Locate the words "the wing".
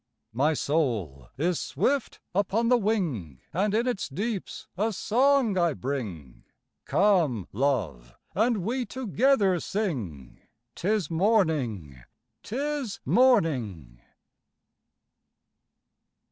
2.69-3.41